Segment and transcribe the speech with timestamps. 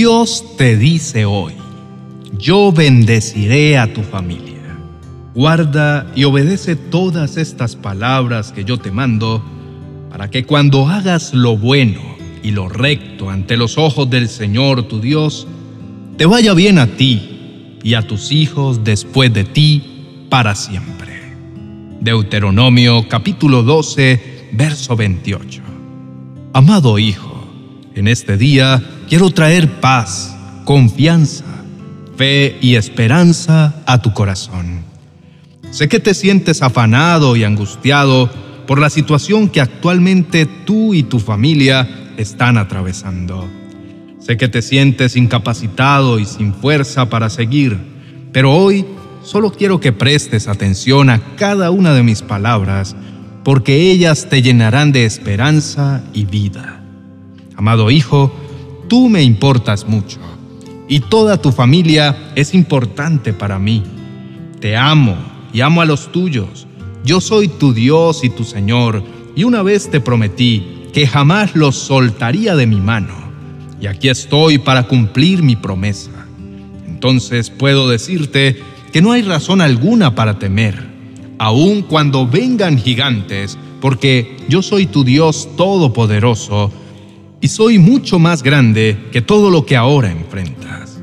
[0.00, 1.52] Dios te dice hoy,
[2.38, 4.78] yo bendeciré a tu familia.
[5.34, 9.44] Guarda y obedece todas estas palabras que yo te mando,
[10.08, 12.00] para que cuando hagas lo bueno
[12.42, 15.46] y lo recto ante los ojos del Señor tu Dios,
[16.16, 19.82] te vaya bien a ti y a tus hijos después de ti
[20.30, 21.36] para siempre.
[22.00, 25.60] Deuteronomio capítulo 12, verso 28.
[26.54, 27.29] Amado Hijo,
[27.94, 31.44] en este día quiero traer paz, confianza,
[32.16, 34.84] fe y esperanza a tu corazón.
[35.70, 38.30] Sé que te sientes afanado y angustiado
[38.66, 43.48] por la situación que actualmente tú y tu familia están atravesando.
[44.18, 47.78] Sé que te sientes incapacitado y sin fuerza para seguir,
[48.32, 48.84] pero hoy
[49.24, 52.94] solo quiero que prestes atención a cada una de mis palabras,
[53.44, 56.79] porque ellas te llenarán de esperanza y vida.
[57.60, 58.32] Amado Hijo,
[58.88, 60.18] tú me importas mucho,
[60.88, 63.82] y toda tu familia es importante para mí.
[64.60, 65.14] Te amo
[65.52, 66.66] y amo a los tuyos.
[67.04, 69.02] Yo soy tu Dios y tu Señor,
[69.36, 73.12] y una vez te prometí que jamás los soltaría de mi mano,
[73.78, 76.12] y aquí estoy para cumplir mi promesa.
[76.86, 78.58] Entonces puedo decirte
[78.90, 80.82] que no hay razón alguna para temer,
[81.36, 86.72] aun cuando vengan gigantes, porque yo soy tu Dios todopoderoso,
[87.40, 91.00] y soy mucho más grande que todo lo que ahora enfrentas.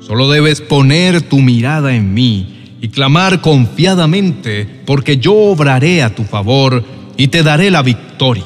[0.00, 6.24] Solo debes poner tu mirada en mí, y clamar confiadamente, porque yo obraré a tu
[6.24, 6.84] favor
[7.16, 8.44] y te daré la victoria.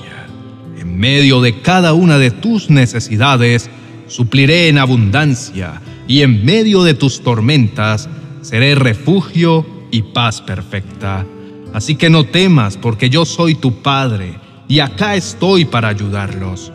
[0.78, 3.68] En medio de cada una de tus necesidades,
[4.06, 8.08] supliré en abundancia, y en medio de tus tormentas,
[8.40, 11.24] seré refugio y paz perfecta.
[11.72, 14.34] Así que no temas, porque yo soy tu Padre,
[14.68, 16.72] y acá estoy para ayudarlos.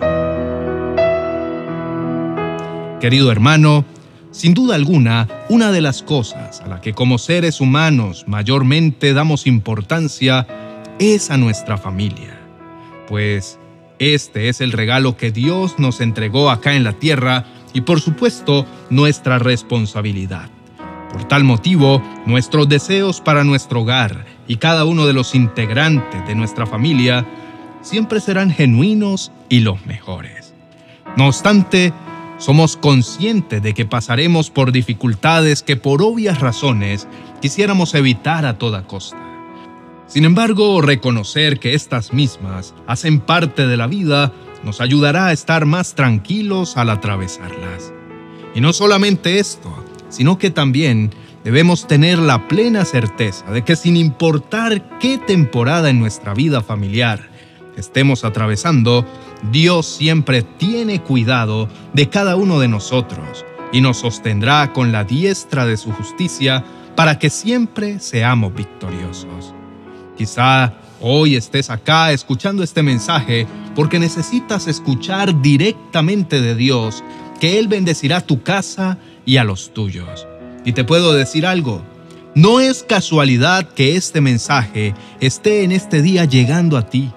[2.99, 3.85] Querido hermano,
[4.31, 9.45] sin duda alguna, una de las cosas a la que como seres humanos mayormente damos
[9.45, 10.47] importancia
[10.97, 12.39] es a nuestra familia,
[13.07, 13.59] pues
[13.99, 18.65] este es el regalo que Dios nos entregó acá en la tierra y por supuesto
[18.89, 20.49] nuestra responsabilidad.
[21.13, 26.33] Por tal motivo, nuestros deseos para nuestro hogar y cada uno de los integrantes de
[26.33, 27.27] nuestra familia
[27.83, 30.55] siempre serán genuinos y los mejores.
[31.15, 31.93] No obstante,
[32.37, 37.07] somos conscientes de que pasaremos por dificultades que por obvias razones
[37.41, 39.17] quisiéramos evitar a toda costa.
[40.07, 44.31] Sin embargo, reconocer que estas mismas hacen parte de la vida
[44.63, 47.91] nos ayudará a estar más tranquilos al atravesarlas.
[48.55, 49.73] Y no solamente esto,
[50.09, 51.11] sino que también
[51.43, 57.29] debemos tener la plena certeza de que sin importar qué temporada en nuestra vida familiar
[57.77, 59.05] estemos atravesando,
[59.51, 65.65] Dios siempre tiene cuidado de cada uno de nosotros y nos sostendrá con la diestra
[65.65, 66.63] de su justicia
[66.95, 69.53] para que siempre seamos victoriosos.
[70.17, 77.03] Quizá hoy estés acá escuchando este mensaje porque necesitas escuchar directamente de Dios
[77.39, 80.27] que Él bendecirá tu casa y a los tuyos.
[80.65, 81.83] Y te puedo decir algo,
[82.33, 87.11] no es casualidad que este mensaje esté en este día llegando a ti.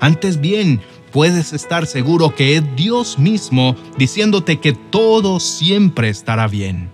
[0.00, 0.82] Antes bien,
[1.14, 6.90] puedes estar seguro que es Dios mismo diciéndote que todo siempre estará bien.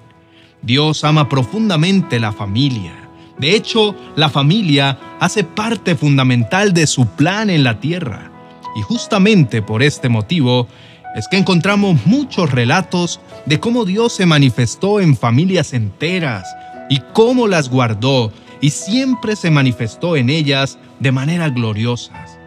[0.61, 2.93] Dios ama profundamente la familia.
[3.39, 8.31] De hecho, la familia hace parte fundamental de su plan en la tierra.
[8.77, 10.69] Y justamente por este motivo
[11.17, 16.47] es que encontramos muchos relatos de cómo Dios se manifestó en familias enteras
[16.91, 22.40] y cómo las guardó y siempre se manifestó en ellas de manera gloriosa.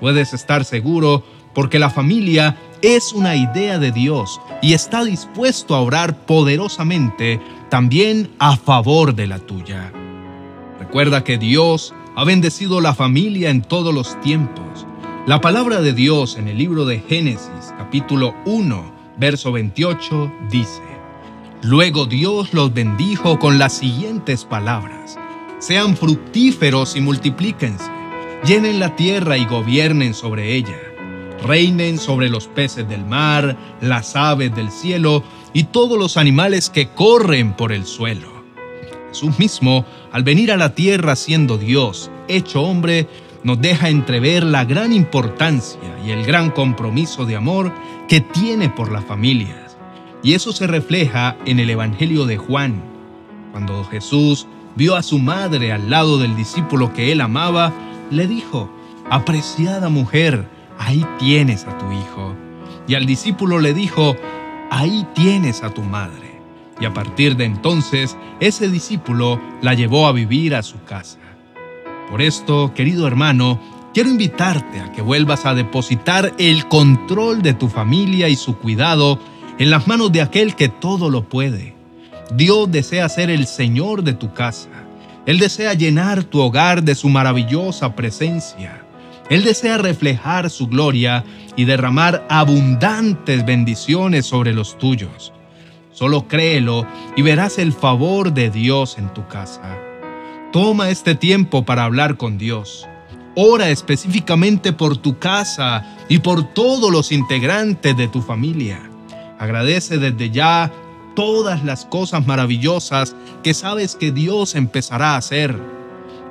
[0.00, 1.22] Puedes estar seguro
[1.54, 7.38] porque la familia es una idea de Dios y está dispuesto a orar poderosamente
[7.68, 9.92] también a favor de la tuya.
[10.78, 14.86] Recuerda que Dios ha bendecido la familia en todos los tiempos.
[15.26, 20.82] La palabra de Dios en el libro de Génesis capítulo 1, verso 28 dice,
[21.62, 25.18] Luego Dios los bendijo con las siguientes palabras,
[25.58, 27.99] sean fructíferos y multiplíquense
[28.44, 30.78] llenen la tierra y gobiernen sobre ella.
[31.46, 35.22] Reinen sobre los peces del mar, las aves del cielo
[35.52, 38.28] y todos los animales que corren por el suelo.
[39.08, 43.08] Jesús mismo, al venir a la tierra siendo Dios, hecho hombre,
[43.42, 47.72] nos deja entrever la gran importancia y el gran compromiso de amor
[48.08, 49.76] que tiene por las familias.
[50.22, 52.82] Y eso se refleja en el Evangelio de Juan,
[53.50, 54.46] cuando Jesús
[54.76, 57.72] vio a su madre al lado del discípulo que él amaba,
[58.10, 58.70] le dijo,
[59.08, 60.46] apreciada mujer,
[60.78, 62.34] ahí tienes a tu hijo.
[62.86, 64.16] Y al discípulo le dijo,
[64.70, 66.40] ahí tienes a tu madre.
[66.80, 71.18] Y a partir de entonces, ese discípulo la llevó a vivir a su casa.
[72.10, 73.60] Por esto, querido hermano,
[73.92, 79.20] quiero invitarte a que vuelvas a depositar el control de tu familia y su cuidado
[79.58, 81.74] en las manos de aquel que todo lo puede.
[82.34, 84.70] Dios desea ser el Señor de tu casa.
[85.30, 88.84] Él desea llenar tu hogar de su maravillosa presencia.
[89.28, 91.24] Él desea reflejar su gloria
[91.54, 95.32] y derramar abundantes bendiciones sobre los tuyos.
[95.92, 96.84] Solo créelo
[97.14, 99.78] y verás el favor de Dios en tu casa.
[100.50, 102.88] Toma este tiempo para hablar con Dios.
[103.36, 108.80] Ora específicamente por tu casa y por todos los integrantes de tu familia.
[109.38, 110.72] Agradece desde ya
[111.14, 115.56] todas las cosas maravillosas que sabes que Dios empezará a hacer.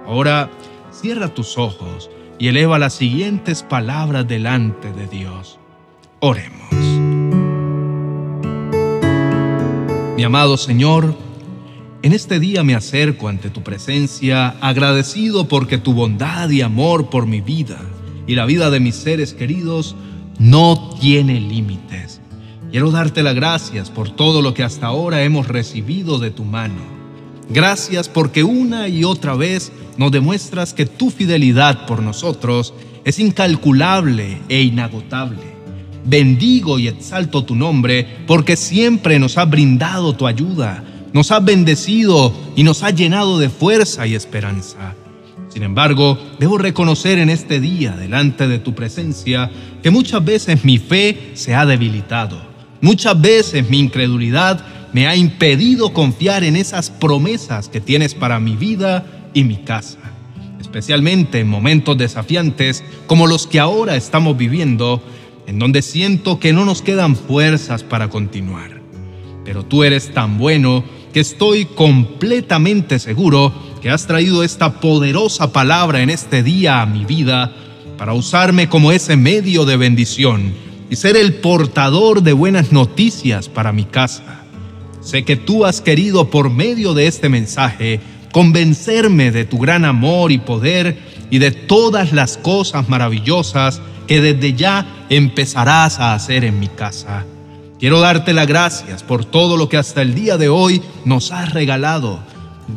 [0.05, 0.49] Ahora,
[0.91, 5.59] cierra tus ojos y eleva las siguientes palabras delante de Dios.
[6.19, 6.69] Oremos.
[10.17, 11.15] Mi amado Señor,
[12.01, 17.25] en este día me acerco ante tu presencia agradecido porque tu bondad y amor por
[17.25, 17.79] mi vida
[18.25, 19.95] y la vida de mis seres queridos
[20.37, 22.18] no tiene límites.
[22.71, 26.81] Quiero darte las gracias por todo lo que hasta ahora hemos recibido de tu mano.
[27.49, 32.75] Gracias porque una y otra vez nos demuestras que tu fidelidad por nosotros
[33.05, 35.41] es incalculable e inagotable.
[36.05, 42.31] Bendigo y exalto tu nombre porque siempre nos has brindado tu ayuda, nos has bendecido
[42.55, 44.93] y nos has llenado de fuerza y esperanza.
[45.47, 49.49] Sin embargo, debo reconocer en este día, delante de tu presencia,
[49.81, 52.48] que muchas veces mi fe se ha debilitado.
[52.81, 58.55] Muchas veces mi incredulidad me ha impedido confiar en esas promesas que tienes para mi
[58.55, 59.99] vida y mi casa.
[60.59, 65.03] Especialmente en momentos desafiantes como los que ahora estamos viviendo,
[65.45, 68.81] en donde siento que no nos quedan fuerzas para continuar.
[69.43, 70.83] Pero tú eres tan bueno
[71.13, 77.05] que estoy completamente seguro que has traído esta poderosa palabra en este día a mi
[77.05, 77.53] vida
[77.97, 83.71] para usarme como ese medio de bendición y ser el portador de buenas noticias para
[83.71, 84.43] mi casa.
[85.01, 87.99] Sé que tú has querido por medio de este mensaje
[88.31, 90.97] convencerme de tu gran amor y poder
[91.29, 97.25] y de todas las cosas maravillosas que desde ya empezarás a hacer en mi casa.
[97.79, 101.53] Quiero darte las gracias por todo lo que hasta el día de hoy nos has
[101.53, 102.19] regalado.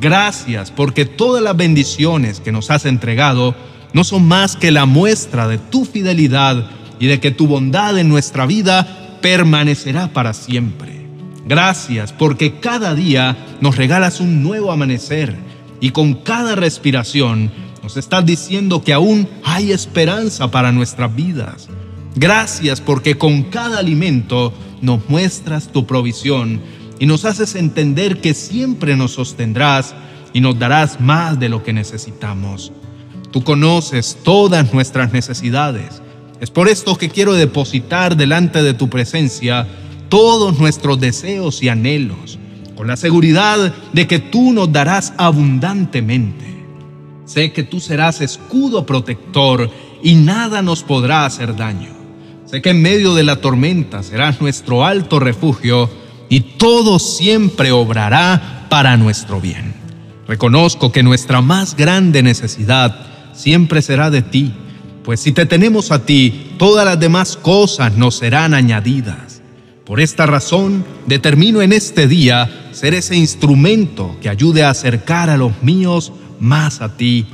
[0.01, 3.55] Gracias porque todas las bendiciones que nos has entregado
[3.93, 6.67] no son más que la muestra de tu fidelidad
[7.03, 11.05] y de que tu bondad en nuestra vida permanecerá para siempre.
[11.45, 15.35] Gracias porque cada día nos regalas un nuevo amanecer
[15.81, 17.51] y con cada respiración
[17.83, 21.69] nos estás diciendo que aún hay esperanza para nuestras vidas.
[22.15, 26.61] Gracias porque con cada alimento nos muestras tu provisión
[27.01, 29.97] y nos haces entender que siempre nos sostendrás
[30.33, 32.71] y nos darás más de lo que necesitamos.
[33.33, 36.01] Tú conoces todas nuestras necesidades.
[36.43, 39.65] Es por esto que quiero depositar delante de tu presencia
[40.09, 42.37] todos nuestros deseos y anhelos,
[42.75, 46.45] con la seguridad de que tú nos darás abundantemente.
[47.27, 49.71] Sé que tú serás escudo protector
[50.03, 51.91] y nada nos podrá hacer daño.
[52.47, 55.89] Sé que en medio de la tormenta serás nuestro alto refugio
[56.29, 59.75] y todo siempre obrará para nuestro bien.
[60.27, 64.53] Reconozco que nuestra más grande necesidad siempre será de ti,
[65.05, 69.43] pues si te tenemos a ti, todas las demás cosas nos serán añadidas.
[69.85, 75.37] Por esta razón, determino en este día ser ese instrumento que ayude a acercar a
[75.37, 77.27] los míos más a ti.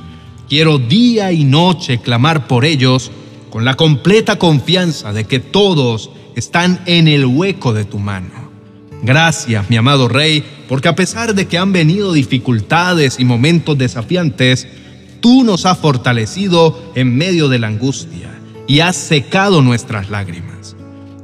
[0.49, 3.11] Quiero día y noche clamar por ellos
[3.51, 8.49] con la completa confianza de que todos están en el hueco de tu mano.
[9.03, 14.67] Gracias, mi amado Rey, porque a pesar de que han venido dificultades y momentos desafiantes,
[15.21, 18.31] tú nos has fortalecido en medio de la angustia
[18.67, 20.77] y has secado nuestras lágrimas.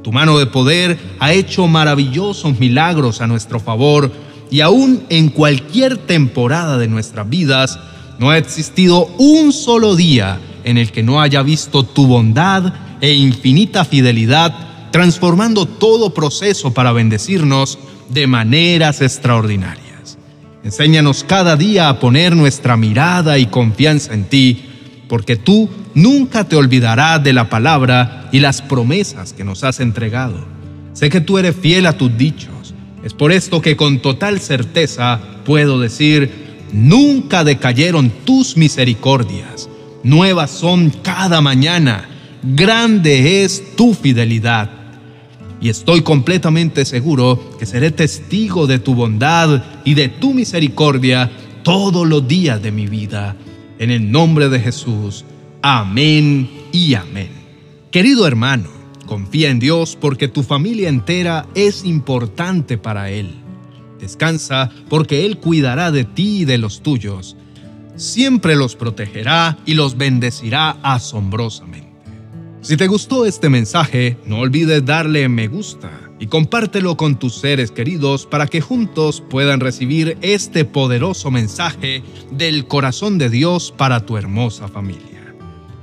[0.03, 4.11] Tu mano de poder ha hecho maravillosos milagros a nuestro favor
[4.51, 7.79] y aún en cualquier temporada de nuestras vidas,
[8.19, 13.13] no ha existido un solo día en el que no haya visto tu bondad e
[13.13, 14.53] infinita fidelidad
[14.91, 17.77] transformando todo proceso para bendecirnos
[18.09, 19.84] de maneras extraordinarias.
[20.65, 24.65] Enséñanos cada día a poner nuestra mirada y confianza en ti,
[25.07, 30.45] porque tú nunca te olvidarás de la palabra y las promesas que nos has entregado.
[30.91, 32.55] Sé que tú eres fiel a tus dichos
[33.05, 36.31] es por esto que con total certeza puedo decir,
[36.73, 39.69] nunca decayeron tus misericordias,
[40.01, 42.09] nuevas son cada mañana,
[42.41, 44.71] grande es tu fidelidad.
[45.61, 51.31] Y estoy completamente seguro que seré testigo de tu bondad y de tu misericordia
[51.63, 53.35] todos los días de mi vida.
[53.79, 55.25] En el nombre de Jesús.
[55.61, 57.29] Amén y amén.
[57.91, 58.69] Querido hermano,
[59.05, 63.31] confía en Dios porque tu familia entera es importante para Él.
[63.99, 67.35] Descansa porque Él cuidará de ti y de los tuyos.
[67.95, 71.84] Siempre los protegerá y los bendecirá asombrosamente.
[72.65, 77.69] Si te gustó este mensaje, no olvides darle me gusta y compártelo con tus seres
[77.69, 84.17] queridos para que juntos puedan recibir este poderoso mensaje del corazón de Dios para tu
[84.17, 85.35] hermosa familia.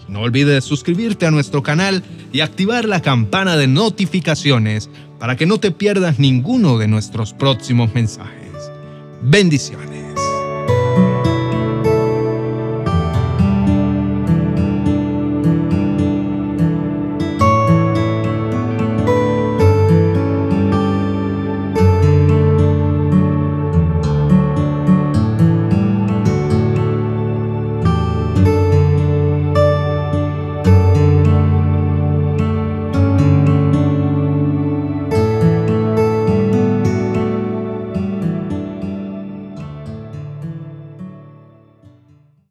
[0.08, 5.60] No olvides suscribirte a nuestro canal y activar la campana de notificaciones para que no
[5.60, 8.72] te pierdas ninguno de nuestros próximos mensajes.
[9.22, 10.16] Bendiciones.